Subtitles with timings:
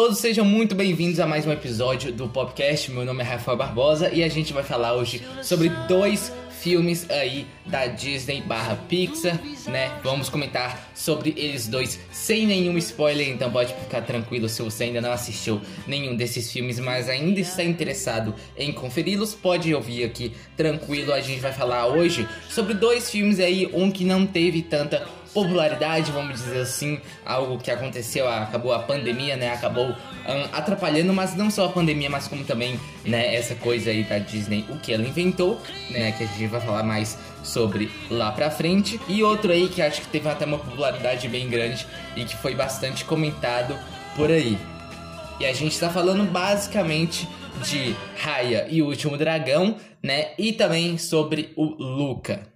[0.00, 2.90] Todos, sejam muito bem-vindos a mais um episódio do podcast.
[2.90, 7.46] Meu nome é Rafael Barbosa e a gente vai falar hoje sobre dois filmes aí
[7.66, 9.92] da Disney barra Pixar, né?
[10.02, 15.02] Vamos comentar sobre eles dois sem nenhum spoiler, então pode ficar tranquilo se você ainda
[15.02, 21.12] não assistiu nenhum desses filmes, mas ainda está interessado em conferi-los, pode ouvir aqui tranquilo.
[21.12, 26.10] A gente vai falar hoje sobre dois filmes aí, um que não teve tanta popularidade,
[26.10, 29.52] vamos dizer assim, algo que aconteceu, acabou a pandemia, né?
[29.52, 34.04] Acabou um, atrapalhando, mas não só a pandemia, mas como também, né, essa coisa aí
[34.04, 38.32] da Disney, o que ela inventou, né, que a gente vai falar mais sobre lá
[38.32, 39.00] pra frente.
[39.08, 41.86] E outro aí que acho que teve até uma popularidade bem grande
[42.16, 43.78] e que foi bastante comentado
[44.16, 44.58] por aí.
[45.38, 47.26] E a gente tá falando basicamente
[47.64, 50.32] de Raya e o Último Dragão, né?
[50.38, 52.46] E também sobre o Luca.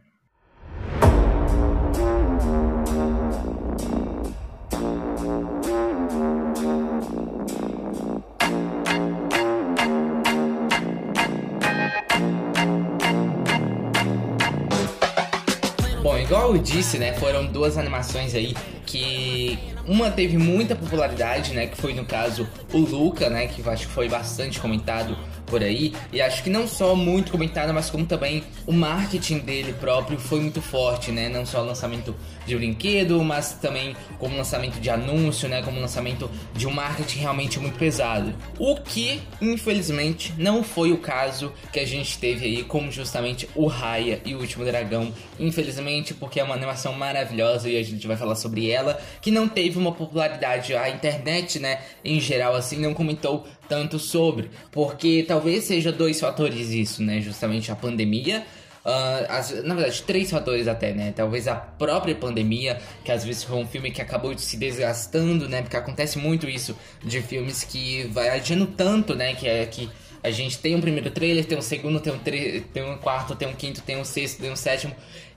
[16.05, 21.66] Bom, igual eu disse, né, foram duas animações aí que uma teve muita popularidade, né,
[21.66, 25.16] que foi no caso o Luca, né, que acho que foi bastante comentado
[25.47, 29.73] por aí, e acho que não só muito comentado, mas como também o marketing dele
[29.75, 32.14] próprio foi muito forte, né, não só o lançamento
[32.47, 37.59] de brinquedo, mas também como lançamento de anúncio, né, como lançamento de um marketing realmente
[37.59, 38.34] muito pesado.
[38.59, 43.67] O que, infelizmente, não foi o caso que a gente teve aí com justamente o
[43.67, 48.17] Raya e o Último Dragão, infelizmente, porque é uma animação maravilhosa e a gente vai
[48.17, 52.95] falar sobre ela, que não teve uma popularidade, a internet, né, em geral assim não
[52.95, 58.45] comentou tanto sobre, porque talvez seja dois fatores isso, né, justamente a pandemia
[58.84, 61.11] Uh, as, na verdade, três fatores até, né?
[61.17, 65.63] Talvez a própria pandemia, que às vezes foi um filme que acabou se desgastando, né?
[65.63, 69.35] Porque acontece muito isso de filmes que vai adiando tanto, né?
[69.35, 69.89] Que é que
[70.23, 73.48] a gente tem um primeiro trailer, tem um segundo, tem um, tem um quarto, tem
[73.48, 74.95] um quinto, tem um sexto, tem um sétimo.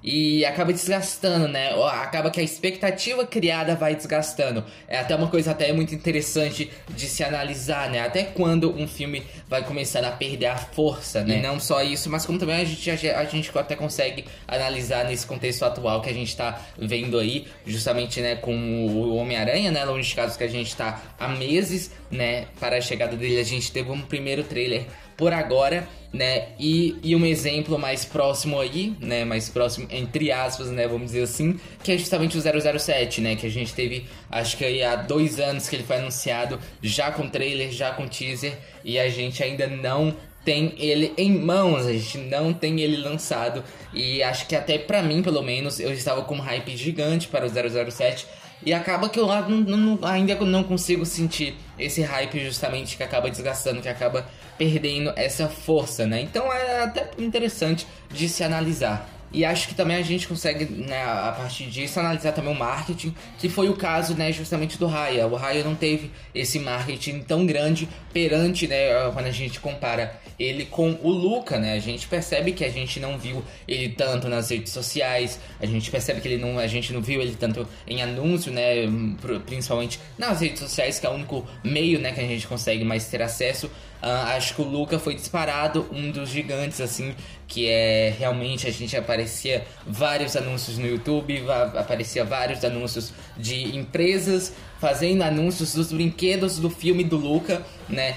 [0.10, 1.72] E acaba desgastando, né?
[2.02, 4.64] Acaba que a expectativa criada vai desgastando.
[4.88, 8.00] É até uma coisa até muito interessante de se analisar, né?
[8.00, 11.40] Até quando um filme vai começando a perder a força, né?
[11.40, 15.04] E não só isso, mas como também a gente, a, a gente até consegue analisar
[15.04, 19.84] nesse contexto atual que a gente tá vendo aí, justamente, né, com o Homem-Aranha, né?
[19.84, 23.42] Longe de casos que a gente tá há meses, né, para a chegada dele.
[23.42, 24.86] A gente teve um primeiro trailer
[25.18, 26.50] por agora, né?
[26.60, 29.26] E, e um exemplo mais próximo aí, né?
[29.26, 30.88] Mais próximo, entre aspas, né?
[30.88, 33.36] Vamos dizer assim, que é justamente o 007, né?
[33.36, 37.12] Que a gente teve, acho que aí há dois anos que ele foi anunciado, já
[37.12, 41.92] com trailer, já com teaser, e a gente ainda não tem ele em mãos, a
[41.92, 43.64] gente não tem ele lançado.
[43.94, 47.46] E acho que até para mim, pelo menos, eu estava com um hype gigante para
[47.46, 48.26] o 007
[48.64, 53.30] e acaba que eu não, não, ainda não consigo sentir esse hype justamente que acaba
[53.30, 56.22] desgastando, que acaba perdendo essa força, né?
[56.22, 59.17] Então é até interessante de se analisar.
[59.32, 63.14] E acho que também a gente consegue, né, a partir disso, analisar também o marketing,
[63.38, 65.28] que foi o caso, né, justamente do Raya.
[65.28, 70.66] O Raya não teve esse marketing tão grande perante, né, quando a gente compara ele
[70.66, 71.74] com o Luca, né?
[71.74, 75.90] A gente percebe que a gente não viu ele tanto nas redes sociais, a gente
[75.90, 78.88] percebe que ele não, a gente não viu ele tanto em anúncio, né,
[79.46, 83.08] principalmente nas redes sociais, que é o único meio, né, que a gente consegue mais
[83.08, 83.70] ter acesso.
[84.08, 87.14] Uh, acho que o Luca foi disparado um dos gigantes, assim,
[87.46, 91.44] que é realmente a gente aparecia vários anúncios no YouTube,
[91.76, 98.16] aparecia vários anúncios de empresas fazendo anúncios dos brinquedos do filme do Luca, né?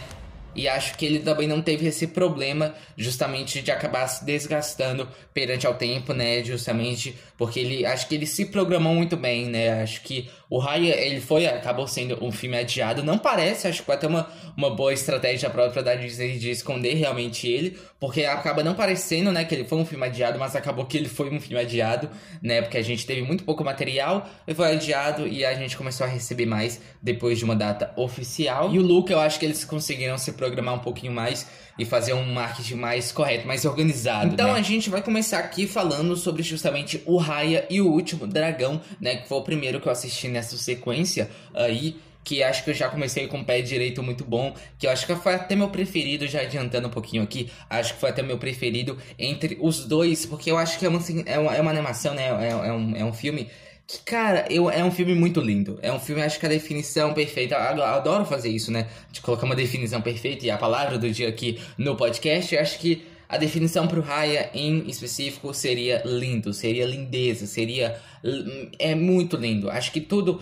[0.54, 5.66] E acho que ele também não teve esse problema justamente de acabar se desgastando perante
[5.66, 6.44] ao tempo, né?
[6.44, 9.82] Justamente porque ele acho que ele se programou muito bem, né?
[9.82, 13.04] Acho que o Raya, ele foi, acabou sendo um filme adiado.
[13.04, 17.46] Não parece, acho que até uma, uma boa estratégia própria da Disney de esconder realmente
[17.46, 20.98] ele, porque acaba não parecendo, né, que ele foi um filme adiado, mas acabou que
[20.98, 22.10] ele foi um filme adiado,
[22.42, 22.60] né?
[22.62, 26.10] Porque a gente teve muito pouco material, ele foi adiado e a gente começou a
[26.10, 28.74] receber mais depois de uma data oficial.
[28.74, 31.46] E o Luke, eu acho que eles conseguiram se programar um pouquinho mais
[31.80, 34.32] e fazer um marketing mais correto, mais organizado.
[34.32, 34.58] Então né?
[34.58, 39.16] a gente vai começar aqui falando sobre justamente o Raya e o Último Dragão, né?
[39.16, 42.88] Que foi o primeiro que eu assisti nessa sequência aí que acho que eu já
[42.88, 46.26] comecei com o pé direito muito bom, que eu acho que foi até meu preferido,
[46.28, 50.50] já adiantando um pouquinho aqui, acho que foi até meu preferido entre os dois, porque
[50.50, 52.96] eu acho que é uma, assim, é uma, é uma animação, né, é, é, um,
[52.96, 53.48] é um filme
[54.04, 55.78] cara, eu, é um filme muito lindo.
[55.82, 57.54] É um filme, acho que a definição perfeita.
[57.54, 58.88] Eu adoro fazer isso, né?
[59.10, 62.54] De colocar uma definição perfeita e a palavra do dia aqui no podcast.
[62.54, 67.96] Eu acho que a definição pro Raya em específico seria lindo, seria lindeza, seria.
[68.78, 69.70] É muito lindo.
[69.70, 70.40] Acho que tudo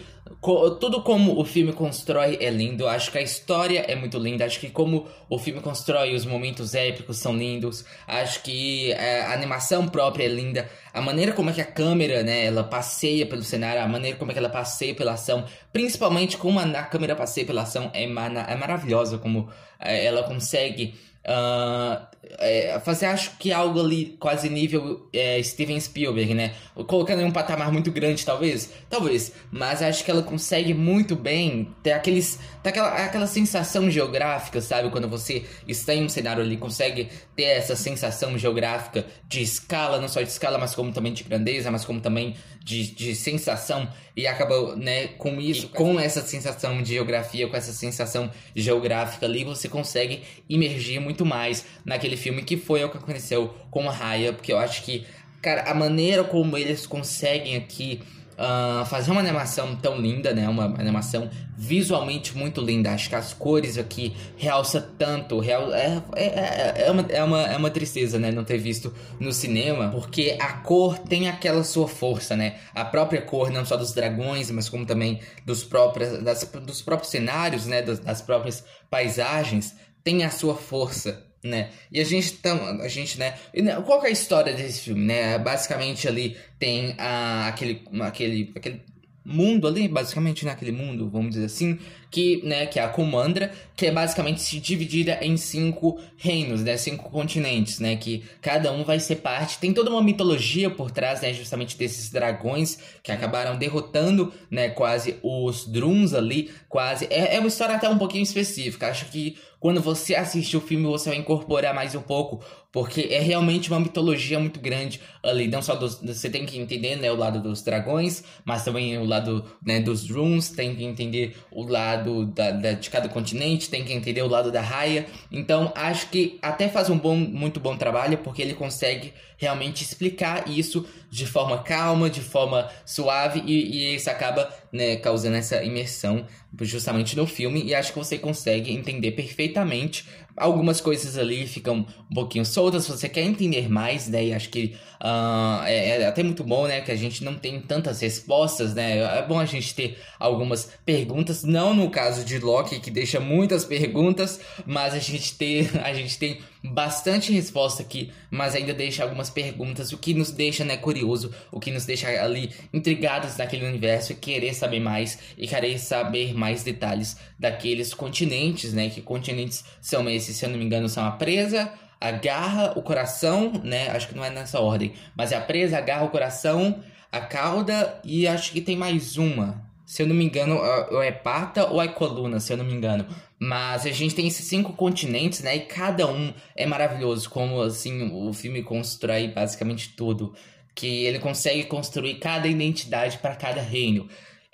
[0.81, 2.89] tudo como o filme constrói é lindo.
[2.89, 4.45] Acho que a história é muito linda.
[4.45, 7.85] Acho que como o filme constrói os momentos épicos são lindos.
[8.07, 10.69] Acho que é, a animação própria é linda.
[10.93, 14.31] A maneira como é que a câmera, né, ela passeia pelo cenário, a maneira como
[14.31, 18.57] é que ela passeia pela ação, principalmente como a, câmera passeia pela ação, é, é
[18.57, 20.95] maravilhosa como é, ela consegue
[21.27, 22.07] Uh,
[22.39, 26.55] é, fazer acho que algo ali quase nível é, Steven Spielberg, né?
[26.87, 31.75] Colocando em um patamar muito grande, talvez, talvez, mas acho que ela consegue muito bem
[31.83, 34.91] ter aqueles, ter aquela, aquela sensação geográfica, sabe?
[34.91, 40.09] Quando você está em um cenário ali, consegue ter essa sensação geográfica de escala, não
[40.09, 44.27] só de escala, mas como também de grandeza, mas como também de, de sensação e
[44.27, 49.45] acaba, né, com isso, e com essa sensação de geografia, com essa sensação geográfica ali,
[49.45, 54.35] você consegue imergir muito mais naquele filme que foi o que aconteceu com a Raya,
[54.35, 55.07] porque eu acho que,
[55.41, 58.03] cara, a maneira como eles conseguem aqui
[58.39, 60.49] uh, fazer uma animação tão linda, né?
[60.49, 62.93] Uma animação visualmente muito linda.
[62.93, 65.41] Acho que as cores aqui realça tanto.
[65.41, 68.31] Real, é, é, é, é, uma, é, uma, é uma tristeza, né?
[68.31, 72.57] Não ter visto no cinema, porque a cor tem aquela sua força, né?
[72.75, 77.11] A própria cor, não só dos dragões, mas como também dos próprios, das, dos próprios
[77.11, 77.83] cenários, né?
[77.83, 79.77] Das, das próprias paisagens,
[80.09, 81.71] tem a sua força né?
[81.93, 83.39] E a gente tam, a gente, né?
[83.87, 85.39] Qual é a história desse filme, né?
[85.39, 88.83] Basicamente ali tem a, aquele, aquele, aquele
[89.29, 91.79] mundo ali, basicamente naquele mundo, vamos dizer assim,
[92.11, 97.11] que, né, que é a Comandra, que é basicamente dividida em cinco reinos, né, cinco
[97.11, 101.35] continentes, né, que cada um vai ser parte, tem toda uma mitologia por trás, né,
[101.35, 107.49] justamente desses dragões que acabaram derrotando, né, quase os Druns ali, quase, é, é uma
[107.49, 111.75] história até um pouquinho específica, acho que quando você assistir o filme você vai incorporar
[111.75, 112.41] mais um pouco
[112.71, 115.49] porque é realmente uma mitologia muito grande ali.
[115.49, 119.05] Não só dos, você tem que entender né, o lado dos dragões, mas também o
[119.05, 123.85] lado né, dos runes, tem que entender o lado da, da, de cada continente, tem
[123.85, 125.07] que entender o lado da raia.
[125.33, 130.49] Então acho que até faz um bom, muito bom trabalho, porque ele consegue realmente explicar
[130.49, 136.27] isso de forma calma, de forma suave, e, e isso acaba né, causando essa imersão
[136.63, 137.63] justamente no filme.
[137.65, 140.05] E acho que você consegue entender perfeitamente
[140.39, 142.85] algumas coisas ali ficam um pouquinho soltas.
[142.85, 144.27] Se você quer entender mais, né?
[144.27, 146.81] E acho que uh, é, é, até muito bom, né?
[146.81, 148.99] Que a gente não tem tantas respostas, né?
[148.99, 151.45] É bom a gente ter algumas perguntas.
[151.45, 156.19] Não no caso de Loki, que deixa muitas perguntas, mas a gente, ter, a gente
[156.19, 161.33] tem bastante resposta aqui, mas ainda deixa algumas perguntas, o que nos deixa né, curioso,
[161.53, 166.35] o que nos deixa ali intrigados naquele universo e querer saber mais e querer saber
[166.35, 168.89] mais detalhes daqueles continentes, né?
[168.89, 172.83] Que continentes são esses, se eu não me engano, são a presa, a garra, o
[172.83, 173.91] coração, né?
[173.91, 177.21] Acho que não é nessa ordem, mas é a presa, a garra, o coração, a
[177.21, 179.67] cauda e acho que tem mais uma.
[179.85, 180.57] Se eu não me engano,
[180.91, 183.07] ou é pata ou é coluna, se eu não me engano.
[183.41, 185.57] Mas a gente tem esses cinco continentes, né?
[185.57, 190.35] E cada um é maravilhoso, como assim o filme constrói basicamente tudo.
[190.75, 194.09] Que ele consegue construir cada identidade para cada reino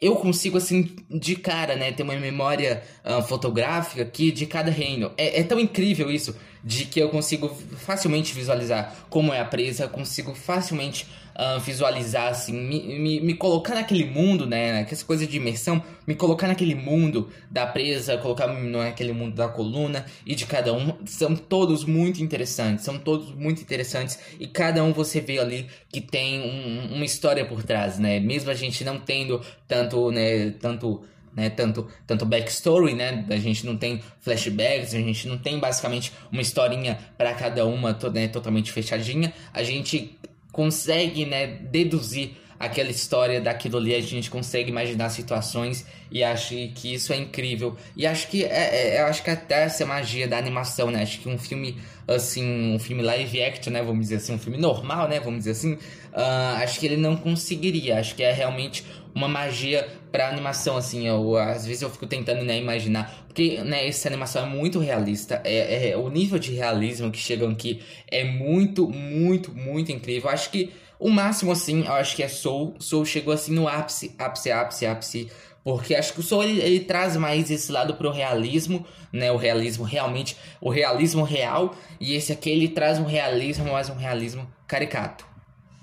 [0.05, 5.11] eu consigo, assim, de cara, né, ter uma memória uh, fotográfica aqui de cada reino.
[5.17, 9.89] É, é, tão incrível isso, de que eu consigo facilmente visualizar como é a presa,
[9.89, 14.87] consigo facilmente uh, visualizar, assim, me, me, me, colocar naquele mundo, né?
[14.91, 20.05] Essa coisa de imersão, me colocar naquele mundo da presa, colocar naquele mundo da coluna
[20.25, 20.95] e de cada um.
[21.07, 26.01] São todos muito interessantes, são todos muito interessantes e cada um você vê ali que
[26.01, 28.21] tem um, uma história por trás, né?
[28.21, 30.51] Mesmo a gente não tendo tanto, né?
[30.61, 31.03] Tanto
[31.35, 36.13] né, tanto, tanto backstory, né, a gente não tem flashbacks, a gente não tem basicamente
[36.31, 40.17] uma historinha para cada uma né, totalmente fechadinha, a gente
[40.55, 46.95] consegue, né, deduzir aquela história daquilo ali, a gente consegue imaginar situações e acho que
[46.95, 47.77] isso é incrível.
[47.97, 51.03] E acho que é, é acho que até essa magia da animação, né?
[51.03, 54.59] Acho que um filme assim, um filme live action, né, vamos dizer assim, um filme
[54.59, 57.99] normal, né, vamos dizer assim, uh, acho que ele não conseguiria.
[57.99, 58.85] Acho que é realmente
[59.15, 63.87] uma magia pra animação, assim, eu, às vezes eu fico tentando, né, imaginar, porque, né,
[63.87, 68.25] essa animação é muito realista, é, é, o nível de realismo que chegam aqui é
[68.25, 70.73] muito, muito, muito incrível, acho que
[71.05, 74.87] o máximo, assim, eu acho que é Soul, Soul chegou, assim, no ápice, ápice, ápice,
[74.87, 75.31] ápice,
[75.63, 79.37] porque acho que o Soul, ele, ele traz mais esse lado pro realismo, né, o
[79.37, 84.51] realismo realmente, o realismo real, e esse aqui ele traz um realismo, mas um realismo
[84.67, 85.35] caricato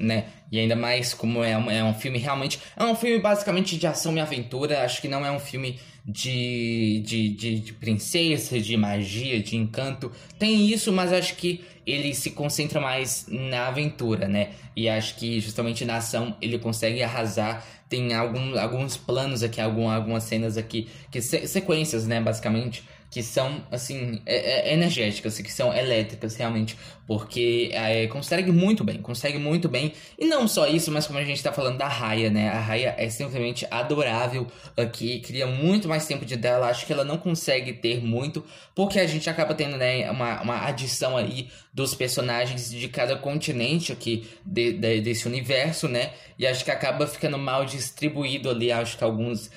[0.01, 0.25] né?
[0.51, 2.59] E ainda mais como é um, é um filme realmente.
[2.75, 4.83] É um filme basicamente de ação e aventura.
[4.83, 10.11] Acho que não é um filme de, de, de, de princesa, de magia, de encanto.
[10.37, 14.51] Tem isso, mas acho que ele se concentra mais na aventura, né?
[14.75, 17.65] E acho que justamente na ação ele consegue arrasar.
[17.89, 23.62] Tem algum, alguns planos aqui, algum, algumas cenas aqui, que sequências, né, basicamente, que são,
[23.70, 26.77] assim, é, é, energéticas, que são elétricas, realmente.
[27.06, 29.91] Porque é, consegue muito bem, consegue muito bem.
[30.18, 32.48] E não só isso, mas como a gente tá falando da Raya, né?
[32.48, 36.70] A Raya é simplesmente adorável aqui, cria muito mais tempo de dela.
[36.70, 40.65] Acho que ela não consegue ter muito, porque a gente acaba tendo, né, uma, uma
[40.65, 46.12] adição aí dos personagens de cada continente aqui de, de, desse universo, né?
[46.39, 48.72] E acho que acaba ficando mal distribuído ali.
[48.72, 49.51] Acho que alguns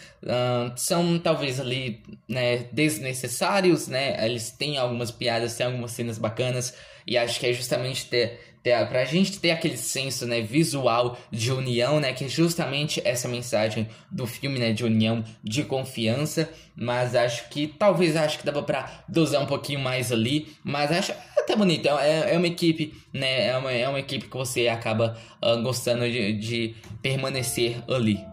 [0.76, 4.25] são talvez ali, né, desnecessários, né?
[4.25, 6.75] Eles têm algumas piadas, têm algumas cenas bacanas.
[7.07, 11.52] E acho que é justamente ter, ter pra gente ter aquele senso, né, visual de
[11.52, 17.14] união, né, que é justamente essa mensagem do filme, né, de união, de confiança, mas
[17.14, 21.54] acho que talvez acho que dava para dosar um pouquinho mais ali, mas acho até
[21.54, 25.62] bonito, é, é uma equipe, né, é uma, é uma equipe que você acaba uh,
[25.62, 28.25] gostando de, de permanecer ali,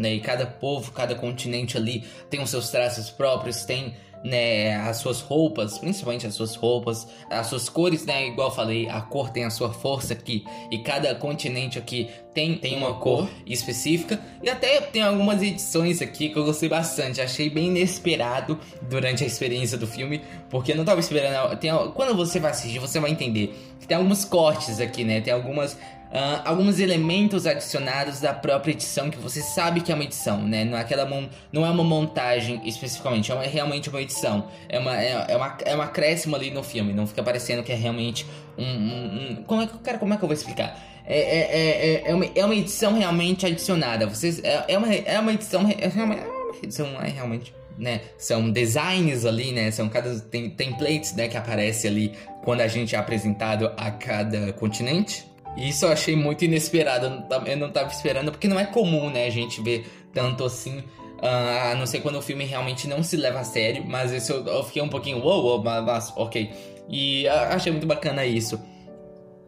[0.00, 4.98] né, e cada povo, cada continente ali tem os seus traços próprios, tem né, as
[4.98, 9.30] suas roupas, principalmente as suas roupas, as suas cores, né, igual eu falei, a cor
[9.30, 10.44] tem a sua força aqui.
[10.70, 13.28] E cada continente aqui tem, tem uma cor.
[13.46, 14.20] específica.
[14.42, 19.26] E até tem algumas edições aqui que eu gostei bastante, achei bem inesperado durante a
[19.26, 23.10] experiência do filme, porque eu não tava esperando, tem, quando você vai assistir, você vai
[23.10, 25.76] entender que tem alguns cortes aqui, né, tem algumas
[26.10, 30.64] Uh, alguns elementos adicionados da própria edição que você sabe que é uma edição, né?
[30.64, 31.08] Não é, aquela
[31.52, 34.48] não é uma montagem especificamente, é, uma, é realmente uma edição.
[34.68, 37.70] É uma, é, é, uma, é um acréscimo ali no filme, não fica parecendo que
[37.70, 38.26] é realmente
[38.58, 38.64] um.
[38.64, 40.76] um, um como, é, cara, como é que eu vou explicar?
[41.06, 44.06] É, é, é, é, é, uma, é uma edição realmente adicionada.
[44.06, 45.60] Vocês, é, é, uma, é uma edição.
[45.62, 47.54] É uma, é uma edição é realmente.
[47.78, 48.02] Né?
[48.18, 49.70] São designs ali, né?
[49.70, 52.12] São cada tem templates, né, que aparece ali
[52.44, 55.24] quando a gente é apresentado a cada continente.
[55.56, 59.30] Isso eu achei muito inesperado, eu não tava esperando, porque não é comum, né, a
[59.30, 63.40] gente ver tanto assim, uh, a não ser quando o filme realmente não se leva
[63.40, 66.50] a sério, mas eu, eu fiquei um pouquinho, uou, wow, wow, mas ok.
[66.88, 68.60] E uh, achei muito bacana isso.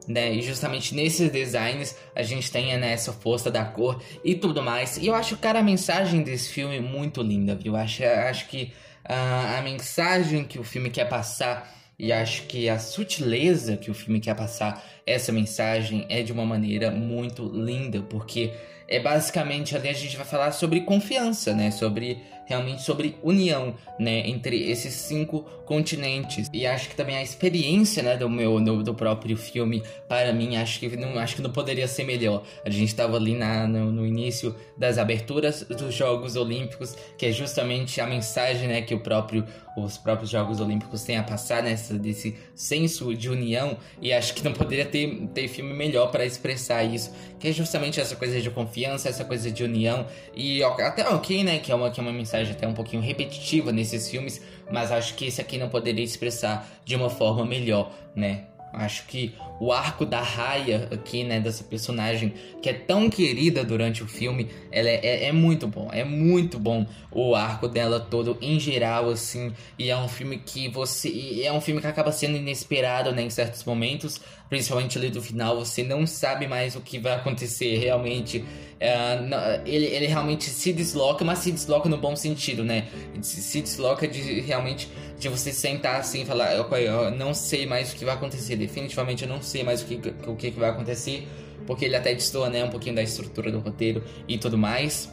[0.07, 0.35] Né?
[0.35, 4.97] E justamente nesses designs a gente tem né, essa força da cor e tudo mais.
[4.97, 7.77] E eu acho, cara, a mensagem desse filme muito linda, viu?
[7.77, 8.73] Acho, acho que
[9.09, 13.95] uh, a mensagem que o filme quer passar e acho que a sutileza que o
[13.95, 18.53] filme quer passar essa mensagem é de uma maneira muito linda, porque
[18.89, 21.71] é basicamente ali a gente vai falar sobre confiança, né?
[21.71, 22.19] Sobre
[22.53, 26.49] realmente sobre união, né, entre esses cinco continentes.
[26.53, 30.57] E acho que também a experiência, né, do meu do, do próprio filme para mim
[30.57, 32.43] acho que não acho que não poderia ser melhor.
[32.65, 37.33] A gente estava ali na, no, no, início das aberturas dos Jogos Olímpicos, que é
[37.33, 41.95] justamente a mensagem, né, que o próprio os próprios Jogos Olímpicos têm a passar nessa
[41.95, 46.83] desse senso de união e acho que não poderia ter, ter filme melhor para expressar
[46.85, 51.43] isso, que é justamente essa coisa de confiança, essa coisa de união e até ok,
[51.43, 54.91] né, que é uma que é uma mensagem até um pouquinho repetitiva nesses filmes, mas
[54.91, 58.47] acho que esse aqui não poderia expressar de uma forma melhor, né?
[58.73, 64.03] Acho que o arco da Raya aqui, né, dessa personagem que é tão querida durante
[64.03, 68.37] o filme, ela é, é, é, muito bom, é muito bom o arco dela todo
[68.43, 72.37] em geral, assim, e é um filme que você, é um filme que acaba sendo
[72.37, 76.99] inesperado, né, em certos momentos, principalmente ali do final, você não sabe mais o que
[76.99, 78.45] vai acontecer realmente,
[78.81, 82.89] é, ele, ele realmente se desloca, mas se desloca no bom sentido, né,
[83.21, 84.89] se, desloca de realmente
[85.21, 89.23] de você sentar assim e falar, eu não sei mais o que vai acontecer, definitivamente
[89.23, 91.27] eu não sei mais o que, o que vai acontecer,
[91.67, 95.11] porque ele até destoa né, um pouquinho da estrutura do roteiro e tudo mais.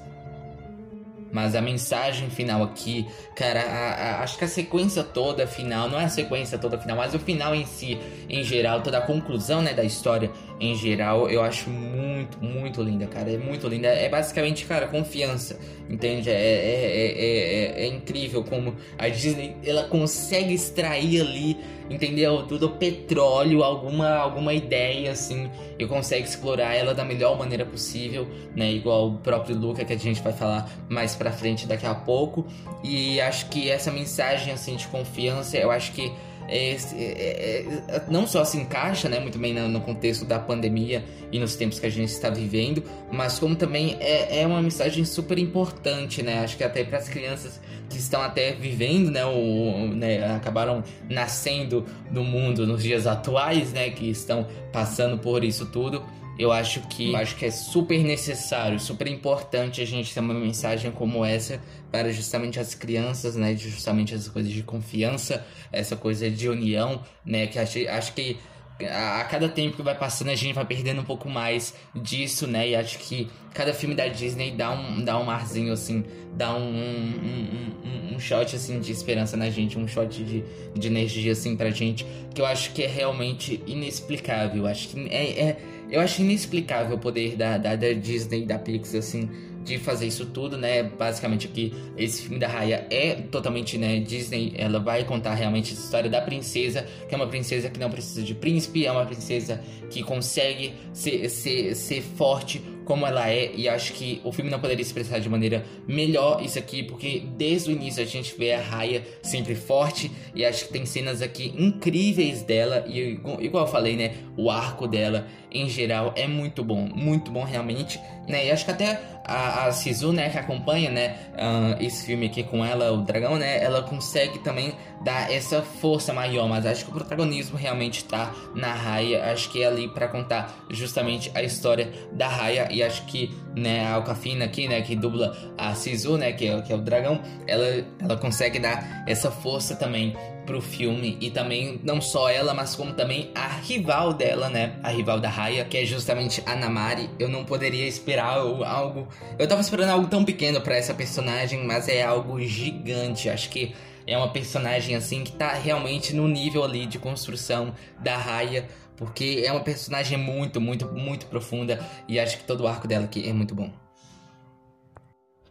[1.32, 6.00] Mas a mensagem final aqui, cara, a, a, acho que a sequência toda final, não
[6.00, 9.62] é a sequência toda final, mas o final em si, em geral, toda a conclusão,
[9.62, 13.32] né, da história em geral, eu acho muito, muito linda, cara.
[13.32, 13.88] É muito linda.
[13.88, 15.58] É basicamente, cara, confiança,
[15.90, 16.30] entende?
[16.30, 21.58] É, é, é, é, incrível como a Disney, ela consegue extrair ali,
[21.90, 22.46] entendeu?
[22.46, 28.70] Tudo petróleo, alguma, alguma ideia, assim, e consegue explorar ela da melhor maneira possível, né?
[28.70, 32.46] Igual o próprio Luca, que a gente vai falar mais pra frente daqui a pouco.
[32.84, 36.12] E acho que essa mensagem assim de confiança, eu acho que
[36.50, 41.04] é, é, é, não só se encaixa né, muito bem no, no, contexto da pandemia
[41.32, 45.06] e nos tempos que a gente está vivendo, mas como também é, é uma mensagem
[45.06, 46.40] super importante, né?
[46.40, 51.86] Acho que até para as crianças que estão até vivendo, né, o, né, acabaram nascendo
[52.12, 56.04] no mundo nos dias atuais, né, que estão passando por isso tudo
[56.40, 60.90] eu acho que acho que é super necessário, super importante a gente ter uma mensagem
[60.90, 63.54] como essa para justamente as crianças, né?
[63.58, 67.46] Justamente essa coisa de confiança, essa coisa de união, né?
[67.46, 68.38] Que acho, acho que
[68.86, 72.70] a, cada tempo que vai passando a gente vai perdendo um pouco mais disso, né?
[72.70, 76.06] E acho que cada filme da Disney dá um, dá um arzinho assim,
[76.36, 80.44] dá um, um, um, um shot assim de esperança na gente, um shot de,
[80.74, 84.64] de energia assim pra gente, que eu acho que é realmente inexplicável.
[84.64, 85.58] Eu acho que é, é
[85.90, 89.30] eu acho inexplicável o poder da, da, da Disney da Pixar, assim,
[89.70, 90.82] de fazer isso tudo, né?
[90.84, 95.78] Basicamente aqui, esse filme da Raya é totalmente, né, Disney, ela vai contar realmente a
[95.78, 99.62] história da princesa, que é uma princesa que não precisa de príncipe, é uma princesa
[99.90, 104.60] que consegue ser, ser, ser forte como ela é, e acho que o filme não
[104.60, 108.60] poderia expressar de maneira melhor isso aqui, porque desde o início a gente vê a
[108.60, 113.96] Raya sempre forte, e acho que tem cenas aqui incríveis dela, e igual eu falei,
[113.96, 118.64] né, o arco dela em geral é muito bom, muito bom realmente, né, e acho
[118.64, 122.92] que até a, a Sisu, né, que acompanha, né, uh, esse filme aqui com ela,
[122.92, 127.58] o dragão, né, ela consegue também dar essa força maior, mas acho que o protagonismo
[127.58, 132.68] realmente tá na Raya, acho que é ali para contar justamente a história da Raya.
[132.70, 136.62] E acho que, né, a Alcafina aqui, né, que dubla a Sisu, né, que é,
[136.62, 140.16] que é o dragão, ela, ela consegue dar essa força também
[140.50, 144.80] pro filme e também não só ela, mas como também a rival dela, né?
[144.82, 147.08] A rival da Raya, que é justamente a Namari.
[147.20, 149.08] Eu não poderia esperar algo.
[149.38, 153.30] Eu tava esperando algo tão pequeno para essa personagem, mas é algo gigante.
[153.30, 153.76] Acho que
[154.08, 159.44] é uma personagem assim que tá realmente no nível ali de construção da Raya, porque
[159.46, 163.30] é uma personagem muito, muito, muito profunda e acho que todo o arco dela aqui
[163.30, 163.72] é muito bom.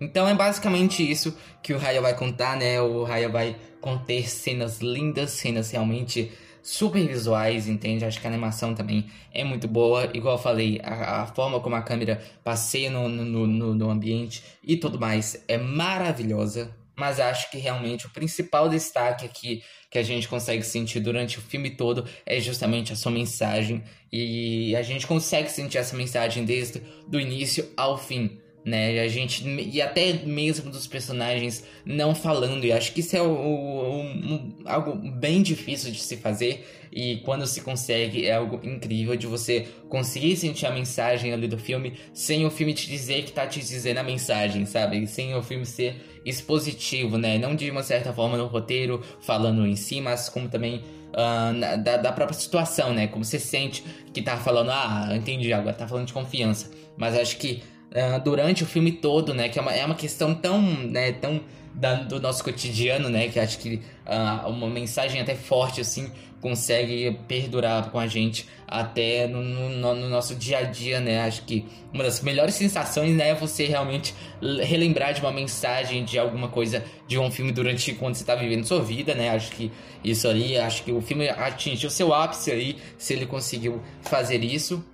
[0.00, 2.80] Então é basicamente isso que o Raya vai contar, né?
[2.80, 6.30] O Raya vai conter cenas lindas, cenas realmente
[6.62, 8.04] super visuais, entende?
[8.04, 10.10] Acho que a animação também é muito boa.
[10.14, 14.42] Igual eu falei, a, a forma como a câmera passeia no, no, no, no ambiente
[14.62, 20.02] e tudo mais é maravilhosa mas acho que realmente o principal destaque aqui que a
[20.02, 25.06] gente consegue sentir durante o filme todo é justamente a sua mensagem e a gente
[25.06, 29.00] consegue sentir essa mensagem desde do início ao fim né?
[29.00, 32.64] A gente e até mesmo dos personagens não falando.
[32.64, 37.16] E acho que isso é o, o, um, algo bem difícil de se fazer e
[37.18, 41.94] quando se consegue é algo incrível de você conseguir sentir a mensagem ali do filme
[42.12, 45.06] sem o filme te dizer que tá te dizendo a mensagem, sabe?
[45.06, 47.38] Sem o filme ser expositivo, né?
[47.38, 51.96] Não de uma certa forma no roteiro falando em si, mas como também Uh, da,
[51.96, 53.06] da, própria situação, né?
[53.06, 56.70] Como você sente que tá falando, ah, entendi, agora tá falando de confiança.
[56.98, 59.48] Mas acho que uh, durante o filme todo, né?
[59.48, 61.40] Que é uma, é uma questão tão, né, tão
[61.74, 63.28] da, do nosso cotidiano, né?
[63.28, 69.26] Que acho que uh, uma mensagem até forte, assim, consegue perdurar com a gente até
[69.26, 71.20] no, no, no, nosso dia a dia, né?
[71.22, 76.18] Acho que uma das melhores sensações, né, é você realmente relembrar de uma mensagem, de
[76.18, 79.30] alguma coisa, de um filme durante quando você está vivendo sua vida, né?
[79.30, 79.70] Acho que
[80.04, 84.84] isso ali, acho que o filme atingiu seu ápice aí, se ele conseguiu fazer isso.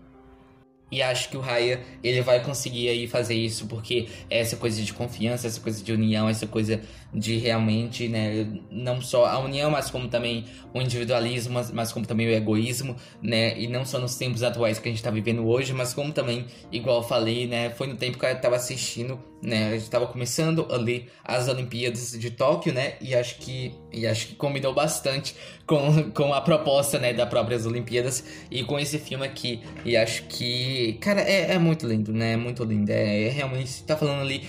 [0.91, 4.93] E acho que o Raya, ele vai conseguir aí fazer isso, porque essa coisa de
[4.93, 6.81] confiança, essa coisa de união, essa coisa
[7.15, 12.27] de realmente, né, não só a união, mas como também o individualismo, mas, como também
[12.27, 15.73] o egoísmo, né, e não só nos tempos atuais que a gente tá vivendo hoje,
[15.73, 19.69] mas como também, igual eu falei, né, foi no tempo que eu tava assistindo, né,
[19.69, 24.29] a gente tava começando ali as Olimpíadas de Tóquio, né, e acho que, e acho
[24.29, 29.25] que combinou bastante com, com a proposta, né, das próprias Olimpíadas e com esse filme
[29.25, 33.29] aqui, e acho que, cara, é, é muito lindo, né, é muito lindo, é, é
[33.31, 34.43] realmente, tá falando ali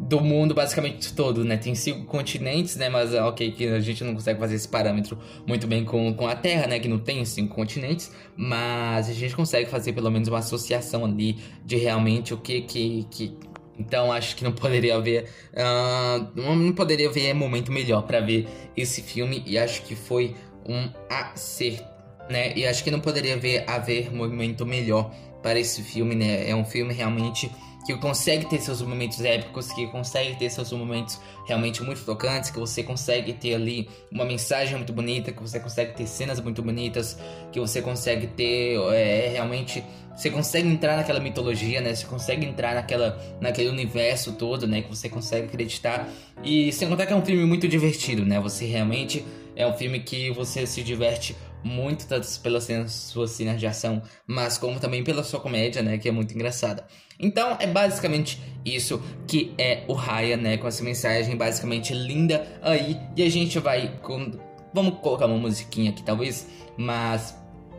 [0.00, 1.58] do mundo basicamente todo, né?
[1.58, 2.88] Tem cinco continentes, né?
[2.88, 6.34] Mas ok, que a gente não consegue fazer esse parâmetro muito bem com, com a
[6.34, 6.78] Terra, né?
[6.78, 11.38] Que não tem cinco continentes, mas a gente consegue fazer pelo menos uma associação ali
[11.64, 13.36] de realmente o que que, que...
[13.78, 19.02] então acho que não poderia haver uh, não poderia haver momento melhor para ver esse
[19.02, 20.34] filme e acho que foi
[20.66, 21.84] um acerto,
[22.30, 22.54] né?
[22.56, 26.48] E acho que não poderia haver haver momento melhor para esse filme, né?
[26.48, 27.50] É um filme realmente
[27.86, 32.58] que consegue ter seus momentos épicos, que consegue ter seus momentos realmente muito tocantes, que
[32.58, 37.18] você consegue ter ali uma mensagem muito bonita, que você consegue ter cenas muito bonitas,
[37.50, 39.82] que você consegue ter é, realmente
[40.20, 41.94] você consegue entrar naquela mitologia, né?
[41.94, 44.82] Você consegue entrar naquela, naquele universo todo, né?
[44.82, 46.06] Que você consegue acreditar.
[46.44, 48.38] E sem contar que é um filme muito divertido, né?
[48.40, 49.24] Você realmente
[49.56, 54.02] é um filme que você se diverte muito, tanto pelas cenas, suas cenas de ação,
[54.26, 55.98] mas como também pela sua comédia, né?
[55.98, 56.86] Que é muito engraçada.
[57.18, 60.56] Então é basicamente isso que é o Raya, né?
[60.56, 62.98] Com essa mensagem basicamente linda aí.
[63.16, 63.98] E a gente vai.
[64.02, 64.32] Com...
[64.72, 66.46] Vamos colocar uma musiquinha aqui, talvez.
[66.76, 67.36] Mas.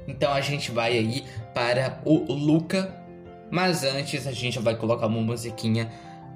[0.07, 2.97] Então a gente vai aí para o Luca.
[3.49, 5.91] Mas antes a gente vai colocar uma musiquinha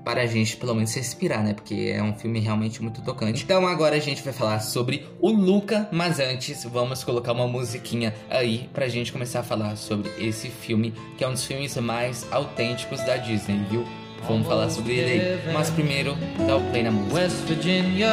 [0.06, 1.54] para a gente pelo menos respirar, né?
[1.54, 3.44] Porque é um filme realmente muito tocante.
[3.44, 8.14] Então agora a gente vai falar sobre o Luca, mas antes vamos colocar uma musiquinha
[8.30, 12.32] aí pra gente começar a falar sobre esse filme, que é um dos filmes mais
[12.32, 13.84] autênticos da Disney, viu?
[14.28, 15.54] Vamos falar sobre ele aí.
[15.54, 16.16] Mas primeiro,
[16.48, 17.16] dá o play na música.
[17.16, 18.10] West Virginia,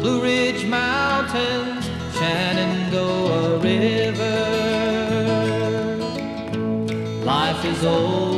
[0.00, 1.84] Blue Ridge Mountains,
[2.18, 4.78] Shenandoah River.
[7.24, 8.37] Life is old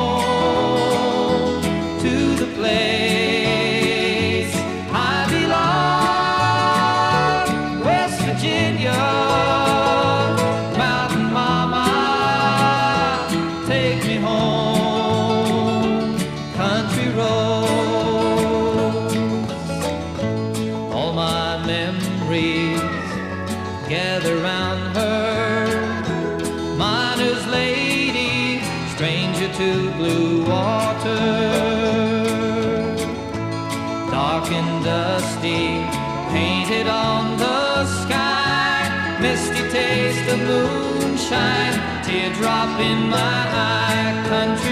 [42.81, 44.25] in my eye.
[44.27, 44.70] Country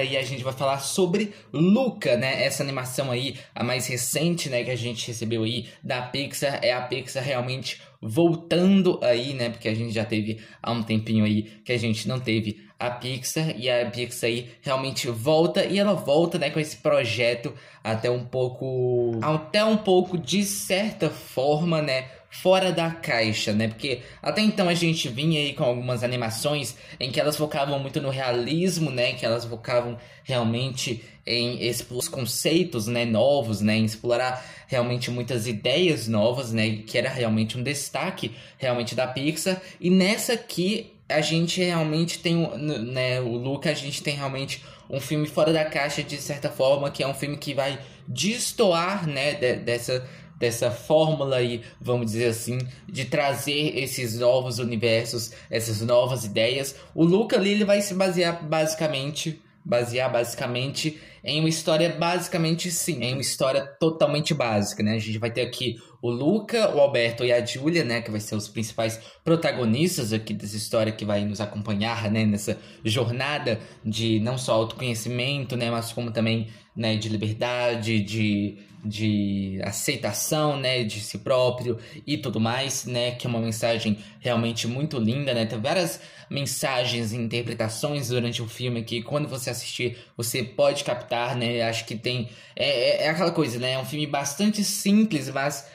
[0.00, 2.44] agora aí a gente vai falar sobre Luca, né?
[2.44, 6.72] Essa animação aí, a mais recente, né, que a gente recebeu aí da Pixar, é
[6.72, 9.50] a Pixar realmente voltando aí, né?
[9.50, 12.90] Porque a gente já teve há um tempinho aí que a gente não teve a
[12.90, 17.52] Pixar e a Pixar aí realmente volta e ela volta, né, com esse projeto
[17.84, 23.68] até um pouco até um pouco de certa forma, né, fora da caixa, né?
[23.68, 28.00] Porque até então a gente vinha aí com algumas animações em que elas focavam muito
[28.00, 29.12] no realismo, né?
[29.14, 35.46] Que elas focavam realmente em explorar os conceitos, né, novos, né, em explorar realmente muitas
[35.46, 39.60] ideias novas, né, que era realmente um destaque realmente da Pixar.
[39.80, 45.00] E nessa aqui a gente realmente tem, né, o Luca, a gente tem realmente um
[45.00, 49.34] filme fora da caixa de certa forma, que é um filme que vai destoar, né,
[49.34, 50.06] de- dessa
[50.40, 56.74] dessa fórmula aí, vamos dizer assim, de trazer esses novos universos, essas novas ideias.
[56.94, 63.04] O Luca ali ele vai se basear basicamente, basear basicamente em uma história basicamente sim,
[63.04, 64.94] em uma história totalmente básica, né?
[64.94, 68.20] A gente vai ter aqui o Luca, o Alberto e a Julia, né, que vai
[68.20, 74.18] ser os principais protagonistas aqui dessa história que vai nos acompanhar, né, nessa jornada de
[74.20, 81.00] não só autoconhecimento, né, mas como também, né, de liberdade, de de aceitação, né, de
[81.00, 85.60] si próprio e tudo mais, né, que é uma mensagem realmente muito linda, né, tem
[85.60, 91.62] várias mensagens e interpretações durante o filme que quando você assistir você pode captar, né,
[91.62, 95.66] acho que tem, é, é, é aquela coisa, né, é um filme bastante simples, mas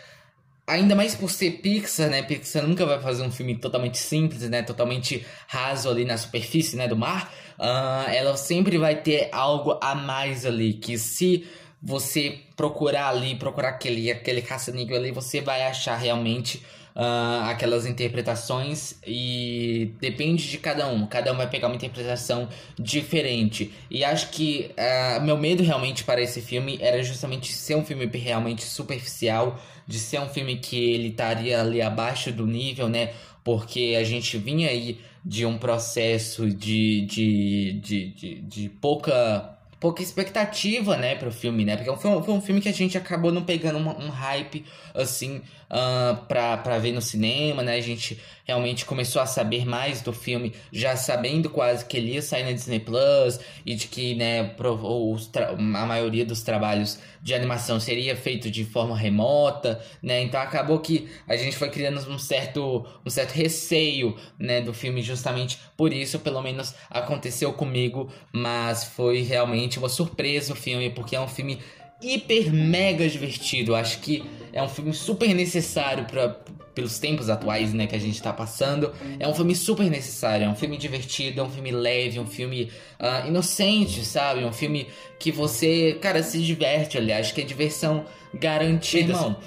[0.68, 2.24] ainda mais por ser Pixar, né?
[2.24, 4.64] Pixar nunca vai fazer um filme totalmente simples, né?
[4.64, 6.88] Totalmente raso ali na superfície, né?
[6.88, 7.32] Do mar.
[7.58, 11.48] Uh, ela sempre vai ter algo a mais ali que se
[11.86, 16.58] você procurar ali, procurar aquele, aquele caça-níquel ali, você vai achar realmente
[16.96, 21.06] uh, aquelas interpretações e depende de cada um.
[21.06, 23.72] Cada um vai pegar uma interpretação diferente.
[23.92, 28.08] E acho que uh, meu medo realmente para esse filme era justamente ser um filme
[28.18, 33.14] realmente superficial, de ser um filme que ele estaria ali abaixo do nível, né?
[33.44, 39.55] Porque a gente vinha aí de um processo de, de, de, de, de pouca
[39.86, 41.78] pouca expectativa, né, pro filme, né?
[41.78, 45.44] Porque foi um, foi um filme que a gente acabou não pegando um, hype, assim,
[45.70, 47.76] uh, pra, pra ver no cinema, né?
[47.76, 52.22] A gente realmente começou a saber mais do filme, já sabendo quase que ele ia
[52.24, 57.80] sair na Disney Plus e de que, né, os a maioria dos trabalhos de animação
[57.80, 60.22] seria feito de forma remota, né?
[60.22, 65.02] Então acabou que a gente foi criando um certo, um certo receio, né, do filme
[65.02, 71.16] justamente por isso, pelo menos aconteceu comigo, mas foi realmente uma surpresa o filme, porque
[71.16, 71.60] é um filme
[72.02, 73.76] hiper mega divertido.
[73.76, 76.40] Acho que é um filme super necessário para
[76.76, 78.92] pelos tempos atuais, né, que a gente tá passando.
[79.18, 82.70] É um filme super necessário, é um filme divertido, é um filme leve, um filme
[83.00, 84.44] uh, inocente, sabe?
[84.44, 89.14] Um filme que você, cara, se diverte, aliás, que é diversão garantida.
[89.14, 89.38] Irmão,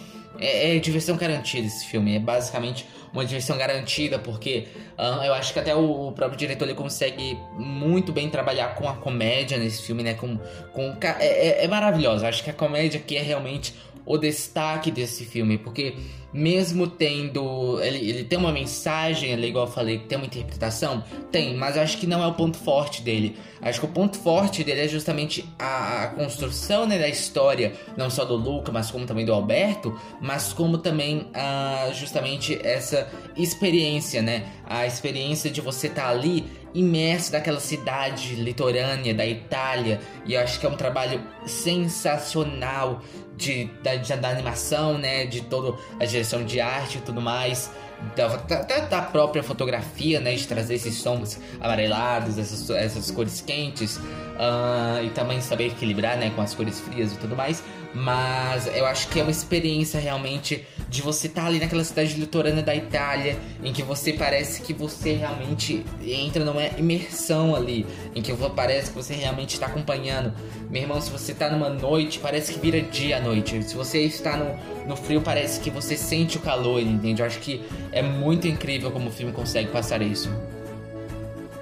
[0.40, 4.68] é, é diversão garantida esse filme, é basicamente uma diversão garantida, porque
[4.98, 8.94] uh, eu acho que até o, próprio diretor ele consegue muito bem trabalhar com a
[8.94, 10.14] comédia nesse filme, né?
[10.14, 10.38] Com,
[10.72, 12.24] com, é, é, é maravilhoso.
[12.24, 13.74] Eu acho que a comédia aqui é realmente
[14.08, 15.94] o destaque desse filme, porque
[16.32, 17.78] mesmo tendo.
[17.82, 21.04] Ele, ele tem uma mensagem, ele, igual eu falei, tem uma interpretação?
[21.30, 23.36] Tem, mas acho que não é o ponto forte dele.
[23.60, 28.08] Acho que o ponto forte dele é justamente a, a construção né, da história, não
[28.08, 34.22] só do Luca, mas como também do Alberto, mas como também uh, justamente essa experiência,
[34.22, 34.46] né?
[34.64, 40.00] A experiência de você estar tá ali imerso naquela cidade litorânea da Itália.
[40.24, 43.02] E eu acho que é um trabalho sensacional
[43.36, 45.24] de, da, da animação, né?
[45.24, 47.70] De toda a direção de arte e tudo mais.
[48.12, 50.34] Até da, da, própria fotografia, né?
[50.34, 54.00] De trazer esses tons amarelados, essas, essas cores quentes.
[54.38, 56.30] Uh, e também saber equilibrar, né?
[56.30, 57.62] Com as cores frias e tudo mais.
[57.92, 62.14] Mas eu acho que é uma experiência realmente de você estar tá ali naquela cidade
[62.14, 68.22] litorânea da Itália, em que você parece que você realmente entra numa imersão ali, em
[68.22, 70.32] que parece que você realmente está acompanhando.
[70.70, 73.62] Meu irmão, se você está numa noite, parece que vira dia à noite.
[73.64, 77.22] Se você está no, no frio, parece que você sente o calor, entende?
[77.22, 80.30] Eu acho que é muito incrível como o filme consegue passar isso.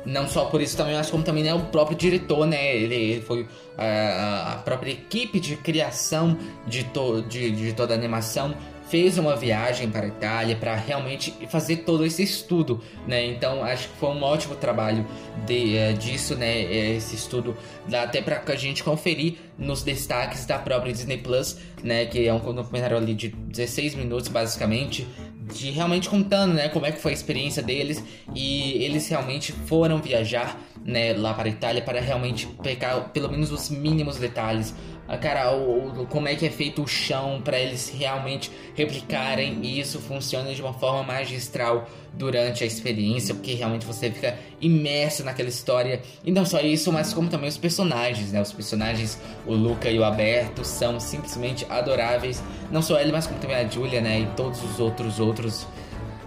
[0.07, 2.77] Não só por isso também, mas como também né, o próprio diretor, né?
[2.77, 8.55] Ele, foi a, a própria equipe de criação de, to, de, de toda a animação
[8.89, 13.27] fez uma viagem para a Itália para realmente fazer todo esse estudo, né?
[13.27, 15.05] Então acho que foi um ótimo trabalho
[15.45, 16.63] de, uh, disso, né?
[16.95, 17.57] Esse estudo
[17.89, 22.07] dá até para a gente conferir nos destaques da própria Disney Plus, né?
[22.07, 25.07] Que é um documentário ali de 16 minutos basicamente
[25.53, 28.03] de realmente contando, né, como é que foi a experiência deles
[28.35, 33.51] e eles realmente foram viajar, né, lá para a Itália para realmente pegar pelo menos
[33.51, 34.75] os mínimos detalhes
[35.09, 39.61] a cara, o, o, como é que é feito o chão para eles realmente replicarem
[39.63, 45.23] e isso funciona de uma forma magistral durante a experiência, porque realmente você fica imerso
[45.23, 46.03] naquela história.
[46.25, 48.41] E não só isso, mas como também os personagens, né?
[48.41, 52.43] Os personagens, o Luca e o Alberto, são simplesmente adoráveis.
[52.73, 54.21] Não só ele, mas como também a Julia, né?
[54.21, 55.67] E todos os outros outros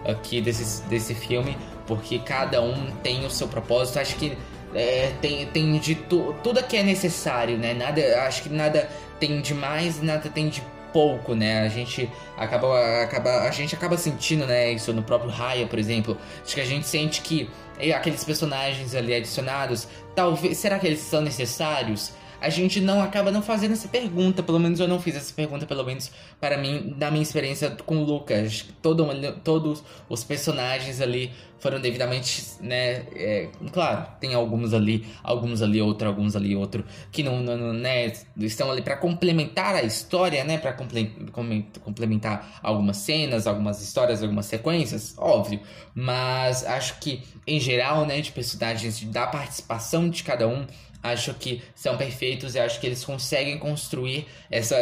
[0.06, 1.58] aqui desse, desse filme,
[1.90, 3.98] porque cada um tem o seu propósito.
[3.98, 4.38] Acho que
[4.76, 7.74] é, tem, tem de tu, tudo que é necessário, né?
[7.74, 8.88] Nada, acho que nada
[9.20, 10.62] tem de mais, nada tem de
[10.94, 11.62] pouco, né?
[11.62, 14.72] A gente acaba, acaba, a gente acaba sentindo, né?
[14.72, 16.16] Isso no próprio Raya, por exemplo.
[16.46, 17.50] Acho que a gente sente que
[17.96, 22.12] aqueles personagens ali adicionados, talvez, será que eles são necessários?
[22.42, 24.42] A gente não acaba não fazendo essa pergunta.
[24.42, 27.98] Pelo menos eu não fiz essa pergunta, pelo menos para mim, da minha experiência com
[27.98, 28.66] o Lucas.
[28.82, 29.06] Todo,
[29.44, 33.06] todos os personagens ali foram devidamente, né?
[33.16, 38.14] É, claro, tem alguns ali, alguns ali outro, alguns ali outro, que não, não né,
[38.38, 40.58] estão ali para complementar a história, né?
[40.58, 45.60] Para complementar algumas cenas, algumas histórias, algumas sequências, óbvio.
[45.94, 50.66] Mas acho que em geral, né, de personagens, da participação de cada um
[51.02, 54.76] acho que são perfeitos e acho que eles conseguem construir essa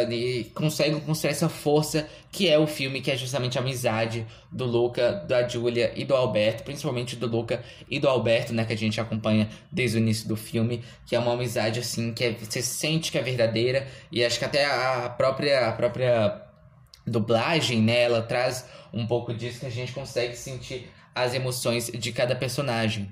[0.52, 5.12] conseguem construir essa força que é o filme que é justamente a amizade do Luca,
[5.12, 9.00] da Julia e do Alberto, principalmente do Luca e do Alberto, né, que a gente
[9.00, 13.12] acompanha desde o início do filme, que é uma amizade assim que é, você sente
[13.12, 16.42] que é verdadeira e acho que até a própria a própria
[17.06, 22.36] dublagem, né, traz um pouco disso que a gente consegue sentir as emoções de cada
[22.36, 23.10] personagem.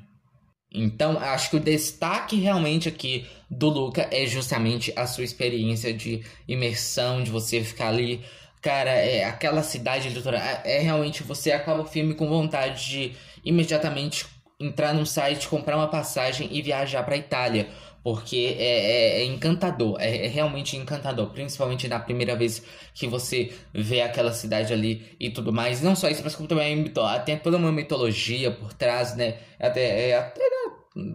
[0.79, 6.23] Então, acho que o destaque realmente aqui do Luca é justamente a sua experiência de
[6.47, 8.23] imersão, de você ficar ali.
[8.61, 10.41] Cara, é aquela cidade litoral.
[10.41, 13.13] É, é realmente você acaba o filme com vontade de
[13.43, 14.27] imediatamente
[14.61, 17.69] entrar num site, comprar uma passagem e viajar para Itália
[18.07, 22.63] porque é, é, é encantador, é, é, realmente encantador, principalmente na primeira vez
[22.95, 25.83] que você vê aquela cidade ali e tudo mais.
[25.83, 26.85] Não só isso, mas como também
[27.25, 29.39] tem toda uma mitologia por trás, né?
[29.59, 30.41] Até, é, até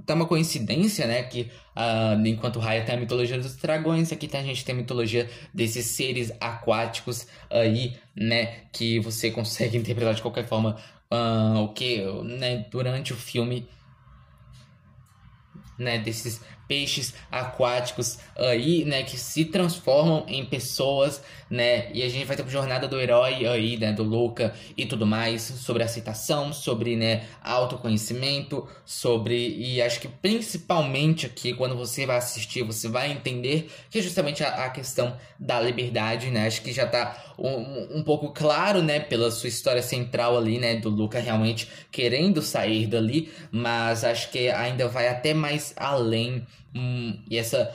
[0.06, 1.24] tá uma coincidência, né?
[1.24, 5.30] Que uh, enquanto Raya tem a mitologia dos dragões, aqui a gente tem a mitologia
[5.54, 8.66] desses seres aquáticos aí, né?
[8.72, 10.78] Que você consegue interpretar de qualquer forma
[11.12, 12.66] uh, o que, né?
[12.70, 13.68] Durante o filme,
[15.78, 15.98] né?
[15.98, 21.92] Desses peixes aquáticos aí, né, que se transformam em pessoas, né?
[21.94, 25.06] E a gente vai ter uma jornada do herói aí, né, do Luca e tudo
[25.06, 32.16] mais, sobre aceitação, sobre, né, autoconhecimento, sobre e acho que principalmente aqui quando você vai
[32.16, 36.48] assistir, você vai entender que é justamente a, a questão da liberdade, né?
[36.48, 40.78] Acho que já tá um, um pouco claro, né, pela sua história central ali, né,
[40.78, 46.46] do Luca realmente querendo sair dali, mas acho que ainda vai até mais além
[46.76, 47.74] Hum, e essa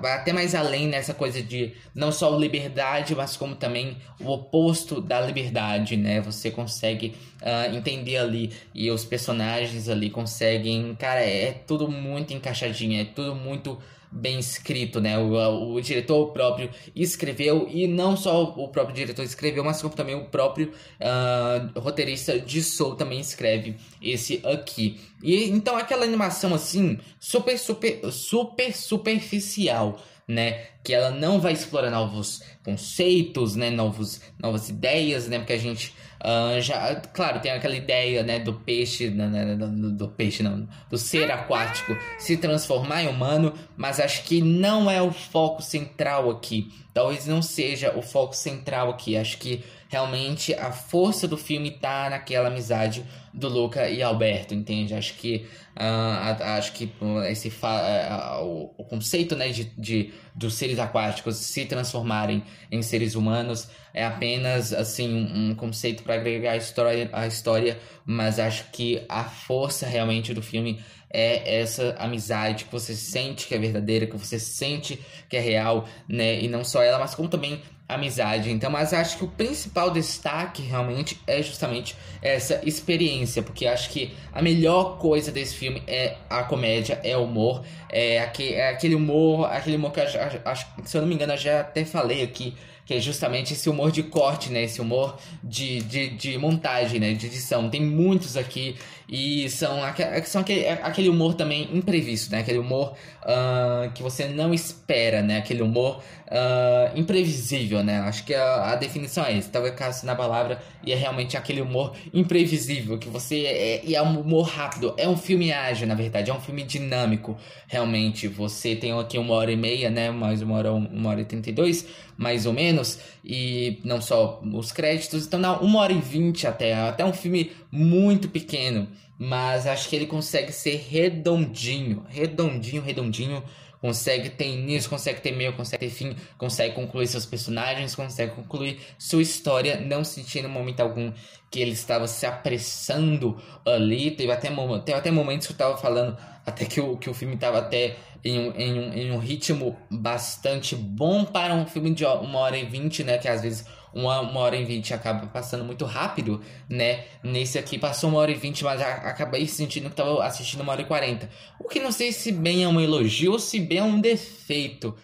[0.00, 5.00] vai até mais além nessa coisa de não só liberdade, mas como também o oposto
[5.00, 6.20] da liberdade, né?
[6.20, 13.00] Você consegue uh, entender ali e os personagens ali conseguem, cara, é tudo muito encaixadinho,
[13.00, 13.78] é tudo muito
[14.12, 15.18] bem escrito, né?
[15.18, 20.14] O, o diretor próprio escreveu, e não só o próprio diretor escreveu, mas como também
[20.14, 25.00] o próprio uh, roteirista de Soul também escreve esse aqui.
[25.22, 30.66] E então aquela animação assim, super, super, super superficial né?
[30.82, 33.70] Que ela não vai explorar novos conceitos, né?
[33.70, 35.38] Novos, novas ideias, né?
[35.38, 35.94] Porque a gente
[36.24, 38.38] uh, já, claro, tem aquela ideia, né?
[38.38, 43.52] Do peixe, né, né, do, do peixe não, do ser aquático se transformar em humano,
[43.76, 46.72] mas acho que não é o foco central aqui.
[46.94, 49.16] Talvez não seja o foco central aqui.
[49.16, 54.94] Acho que realmente a força do filme tá naquela amizade do Luca e Alberto, entende?
[54.94, 56.90] Acho que uh, acho que
[57.28, 63.14] esse uh, o, o, conceito né, de, de dos seres aquáticos se transformarem em seres
[63.14, 68.70] humanos é apenas assim um, um conceito para agregar a história, a história, mas acho
[68.72, 74.06] que a força realmente do filme é essa amizade que você sente que é verdadeira,
[74.06, 76.40] que você sente que é real, né?
[76.40, 77.60] E não só ela, mas como também
[77.94, 78.50] amizade.
[78.50, 84.14] Então, mas acho que o principal destaque realmente é justamente essa experiência, porque acho que
[84.32, 88.94] a melhor coisa desse filme é a comédia, é o humor, é, aquele, é aquele
[88.94, 92.54] humor, aquele humor que acho, se eu não me engano, eu já até falei aqui
[92.84, 94.64] que é justamente esse humor de corte, né?
[94.64, 97.12] Esse humor de, de, de montagem, né?
[97.14, 97.70] De edição.
[97.70, 98.76] Tem muitos aqui
[99.14, 99.78] e são,
[100.24, 102.38] são aquele, aquele humor também imprevisto, né?
[102.38, 105.36] Aquele humor uh, que você não espera, né?
[105.36, 108.00] Aquele humor uh, imprevisível, né?
[108.00, 109.50] Acho que a, a definição é essa.
[109.50, 114.02] Talvez caso na palavra e é realmente aquele humor imprevisível que você é, e é
[114.02, 114.94] um humor rápido.
[114.96, 116.30] É um filme ágil, na verdade.
[116.30, 118.26] É um filme dinâmico, realmente.
[118.28, 120.10] Você tem aqui uma hora e meia, né?
[120.10, 122.98] Mais uma hora, uma hora e trinta e dois, mais ou menos.
[123.22, 125.26] E não só os créditos.
[125.26, 126.72] Então, não, uma hora e vinte até.
[126.72, 128.86] Até um filme muito pequeno.
[129.18, 132.04] Mas acho que ele consegue ser redondinho.
[132.08, 133.42] Redondinho, redondinho
[133.82, 138.80] consegue ter início, consegue ter meio, consegue ter fim, consegue concluir seus personagens, consegue concluir
[138.96, 141.12] sua história, não sentindo momento algum
[141.50, 144.12] que ele estava se apressando ali.
[144.12, 144.48] Teve até,
[144.84, 147.96] teve até momentos que eu estava falando até que o, que o filme estava até
[148.24, 152.56] em um, em, um, em um ritmo bastante bom para um filme de uma hora
[152.56, 153.18] e vinte, né?
[153.18, 157.04] Que às vezes uma, uma hora e vinte acaba passando muito rápido, né?
[157.22, 160.82] Nesse aqui passou uma hora e vinte, mas acabei sentindo que estava assistindo uma hora
[160.82, 161.28] e quarenta.
[161.58, 164.96] O que não sei se bem é um elogio ou se bem é um defeito.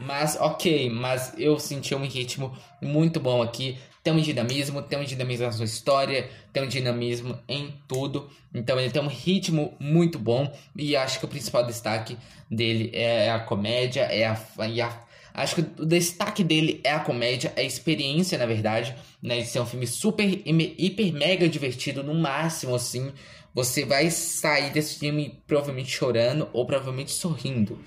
[0.00, 3.78] Mas ok, mas eu senti um ritmo muito bom aqui.
[4.02, 8.30] Tem um dinamismo, tem um dinamismo na sua história, tem um dinamismo em tudo.
[8.54, 10.50] Então ele tem um ritmo muito bom.
[10.74, 12.16] E acho que o principal destaque
[12.50, 17.00] dele é a comédia, é a, e a Acho que o destaque dele é a
[17.00, 19.40] comédia, é a experiência, na verdade, né?
[19.40, 23.12] De ser um filme super, hiper, mega divertido, no máximo, assim.
[23.54, 27.78] Você vai sair desse filme provavelmente chorando ou provavelmente sorrindo.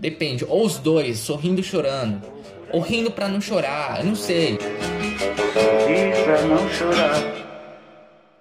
[0.00, 2.22] Depende, ou os dois, sorrindo e chorando.
[2.70, 4.58] Ou rindo para não chorar, eu não sei.
[6.24, 7.38] Pra não chorar.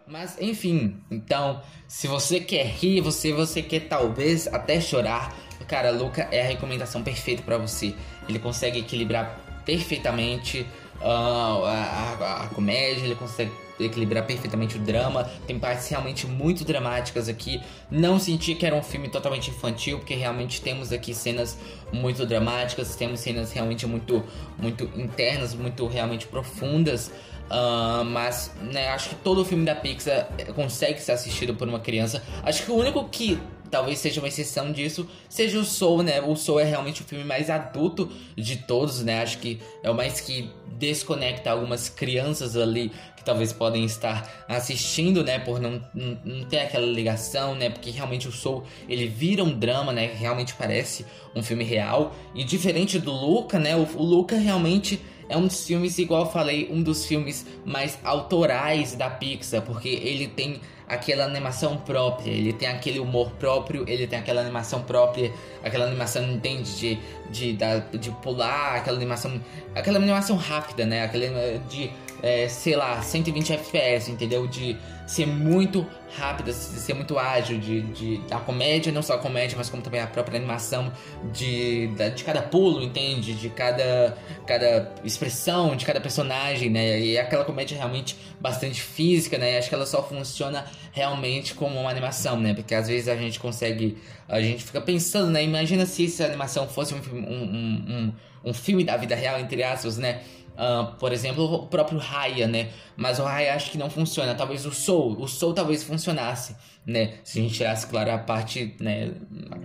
[0.06, 5.36] Mas enfim, então, se você quer rir, você você quer talvez até chorar,
[5.68, 7.94] cara, Luca é a recomendação perfeita para você.
[8.30, 10.66] Ele consegue equilibrar perfeitamente
[11.02, 15.24] uh, a, a, a comédia, ele consegue equilibrar perfeitamente o drama.
[15.46, 17.62] Tem partes realmente muito dramáticas aqui.
[17.90, 21.58] Não senti que era um filme totalmente infantil, porque realmente temos aqui cenas
[21.92, 24.24] muito dramáticas, temos cenas realmente muito,
[24.58, 27.12] muito internas, muito realmente profundas.
[27.48, 32.22] Uh, mas né, acho que todo filme da Pixar consegue ser assistido por uma criança.
[32.44, 36.22] Acho que o único que talvez seja uma exceção disso, seja o Soul, né?
[36.22, 39.22] O Soul é realmente o filme mais adulto de todos, né?
[39.22, 42.92] Acho que é o mais que desconecta algumas crianças ali
[43.28, 45.38] talvez podem estar assistindo, né?
[45.38, 47.70] Por não, não, não ter aquela ligação, né?
[47.70, 50.14] Porque realmente o Soul, ele vira um drama, né?
[50.16, 51.06] Realmente parece
[51.36, 52.16] um filme real.
[52.34, 53.76] E diferente do Luca, né?
[53.76, 58.00] O, o Luca realmente é um dos filmes, igual eu falei, um dos filmes mais
[58.02, 64.08] autorais da Pixar, porque ele tem aquela animação própria, ele tem aquele humor próprio, ele
[64.08, 67.00] tem aquela animação própria, aquela animação, entende, de,
[67.30, 69.42] de, de, de pular, aquela animação,
[69.76, 71.92] aquela animação rápida, né, aquela de,
[72.22, 75.88] é, sei lá, 120 FPS, entendeu, de ser muito
[76.18, 80.02] rápida, ser muito ágil, de, de a comédia, não só a comédia, mas como também
[80.02, 80.92] a própria animação
[81.32, 83.34] de, de cada pulo, entende?
[83.34, 87.00] De cada, cada expressão, de cada personagem, né?
[87.00, 89.58] E aquela comédia realmente bastante física, né?
[89.58, 92.54] Acho que ela só funciona realmente como uma animação, né?
[92.54, 93.98] Porque às vezes a gente consegue,
[94.28, 95.42] a gente fica pensando, né?
[95.42, 98.14] Imagina se essa animação fosse um, um,
[98.44, 100.22] um, um filme da vida real, entre aspas, né?
[100.58, 102.70] Uh, por exemplo, o próprio Raya, né?
[102.96, 104.34] Mas o Raya acho que não funciona.
[104.34, 107.20] Talvez o Soul, o Soul talvez funcionasse, né?
[107.24, 109.12] Se a gente tirasse, claro, a parte, né?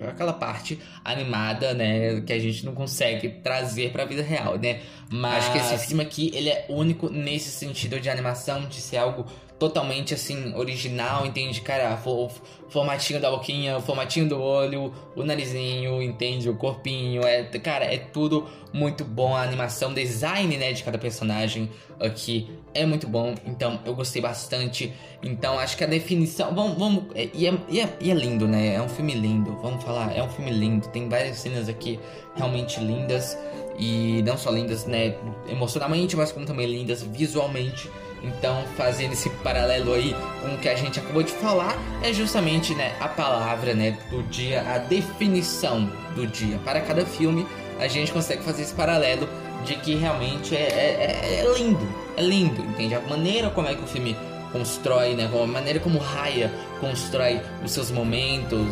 [0.06, 2.20] Aquela parte animada, né?
[2.20, 4.80] Que a gente não consegue trazer para a vida real, né?
[5.10, 8.98] Mas acho que esse filme aqui, ele é único nesse sentido de animação, de ser
[8.98, 9.24] algo
[9.62, 11.60] totalmente assim, original, entende?
[11.60, 12.28] Cara, o
[12.68, 16.50] formatinho da boquinha, o formatinho do olho, o narizinho, entende?
[16.50, 19.36] O corpinho, é, cara, é tudo muito bom.
[19.36, 23.36] A animação, design, né, de cada personagem aqui é muito bom.
[23.46, 24.92] Então, eu gostei bastante.
[25.22, 26.52] Então, acho que a definição.
[26.52, 26.76] Vamos.
[26.76, 28.74] vamos é, e, é, e, é, e é lindo, né?
[28.74, 29.56] É um filme lindo.
[29.62, 30.88] Vamos falar, é um filme lindo.
[30.88, 32.00] Tem várias cenas aqui
[32.34, 33.38] realmente lindas.
[33.78, 35.14] E não só lindas, né,
[35.48, 37.88] emocionalmente, mas como também lindas visualmente.
[38.22, 42.74] Então, fazendo esse paralelo aí com o que a gente acabou de falar, é justamente
[42.74, 46.58] né, a palavra né, do dia, a definição do dia.
[46.64, 47.46] Para cada filme,
[47.80, 49.28] a gente consegue fazer esse paralelo
[49.64, 52.94] de que realmente é, é, é, é lindo, é lindo, entende?
[52.94, 54.16] A maneira como é que o filme
[54.52, 55.28] constrói, né?
[55.32, 56.50] A maneira como Raya
[56.82, 58.66] constrói os seus momentos,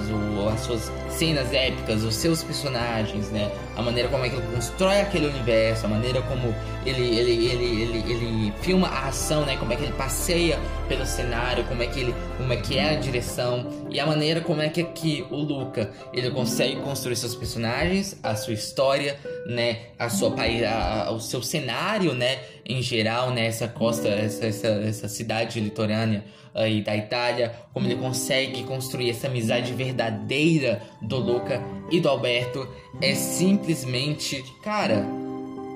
[0.52, 3.48] as suas cenas épicas, os seus personagens, né?
[3.76, 6.52] A maneira como é que ele constrói aquele universo, a maneira como
[6.84, 9.56] ele, ele, ele, ele, ele filma a ação, né?
[9.56, 10.58] Como é que ele passeia
[10.88, 14.40] pelo cenário, como é que ele, como é que é a direção e a maneira
[14.40, 19.82] como é que aqui o Luca ele consegue construir seus personagens, a sua história, né?
[19.96, 20.34] A sua
[20.66, 22.40] a, o seu cenário, né?
[22.66, 23.46] Em geral, né?
[23.46, 29.26] Essa costa, essa, essa, essa cidade litorânea aí da Itália, como ele consegue construir essa
[29.26, 32.66] amizade verdadeira do Luca e do Alberto,
[33.00, 35.06] é simplesmente, cara,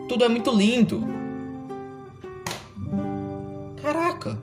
[0.08, 1.04] tudo é muito lindo.
[3.82, 4.38] Caraca.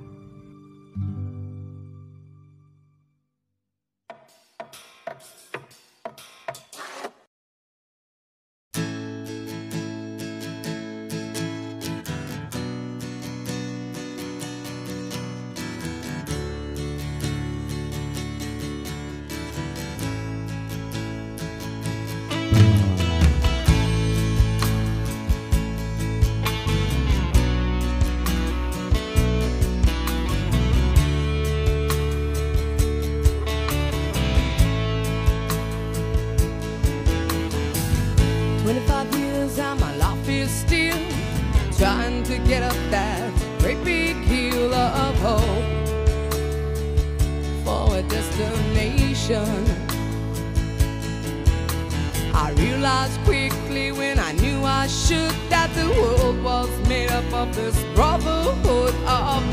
[58.23, 59.50] brotherhood of